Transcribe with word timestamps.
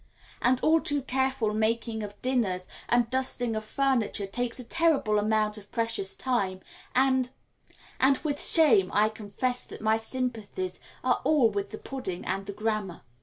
And 0.41 0.59
all 0.61 0.79
too 0.81 1.03
careful 1.03 1.53
making 1.53 2.01
of 2.01 2.19
dinners 2.23 2.67
and 2.89 3.07
dusting 3.11 3.55
of 3.55 3.63
furniture 3.63 4.25
takes 4.25 4.57
a 4.57 4.63
terrible 4.63 5.19
amount 5.19 5.59
of 5.59 5.71
precious 5.71 6.15
time, 6.15 6.61
and 6.95 7.29
and 7.99 8.17
with 8.23 8.41
shame 8.43 8.89
I 8.95 9.09
confess 9.09 9.61
that 9.65 9.79
my 9.79 9.97
sympathies 9.97 10.79
are 11.03 11.21
all 11.23 11.51
with 11.51 11.69
the 11.69 11.77
pudding 11.77 12.25
and 12.25 12.47
the 12.47 12.51
grammar. 12.51 13.03